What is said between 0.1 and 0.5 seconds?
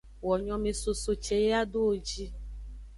Wo